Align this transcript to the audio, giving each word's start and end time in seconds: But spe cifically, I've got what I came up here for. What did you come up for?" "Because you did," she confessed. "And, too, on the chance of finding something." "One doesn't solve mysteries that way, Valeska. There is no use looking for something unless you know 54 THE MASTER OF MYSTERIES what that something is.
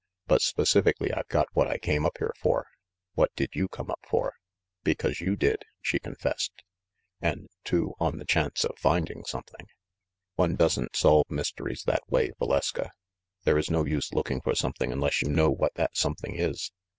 But 0.25 0.41
spe 0.41 0.61
cifically, 0.61 1.13
I've 1.15 1.27
got 1.27 1.47
what 1.53 1.67
I 1.67 1.77
came 1.77 2.07
up 2.07 2.17
here 2.17 2.33
for. 2.39 2.65
What 3.13 3.35
did 3.35 3.51
you 3.53 3.67
come 3.67 3.91
up 3.91 3.99
for?" 4.09 4.33
"Because 4.81 5.21
you 5.21 5.35
did," 5.35 5.61
she 5.79 5.99
confessed. 5.99 6.63
"And, 7.21 7.49
too, 7.63 7.93
on 7.99 8.17
the 8.17 8.25
chance 8.25 8.65
of 8.65 8.79
finding 8.79 9.23
something." 9.25 9.67
"One 10.37 10.55
doesn't 10.55 10.95
solve 10.95 11.29
mysteries 11.29 11.83
that 11.83 12.01
way, 12.09 12.31
Valeska. 12.39 12.89
There 13.43 13.59
is 13.59 13.69
no 13.69 13.85
use 13.85 14.11
looking 14.11 14.41
for 14.41 14.55
something 14.55 14.91
unless 14.91 15.21
you 15.21 15.29
know 15.29 15.49
54 15.49 15.49
THE 15.49 15.51
MASTER 15.51 15.51
OF 15.51 15.53
MYSTERIES 15.53 15.59
what 15.59 15.73
that 15.91 15.95
something 15.95 16.35
is. 16.35 16.71